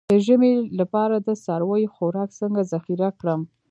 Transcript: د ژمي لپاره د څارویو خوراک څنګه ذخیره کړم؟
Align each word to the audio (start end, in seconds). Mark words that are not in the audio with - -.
د 0.09 0.13
ژمي 0.25 0.53
لپاره 0.79 1.15
د 1.17 1.29
څارویو 1.43 1.93
خوراک 1.95 2.29
څنګه 2.39 2.61
ذخیره 2.71 3.09
کړم؟ 3.19 3.41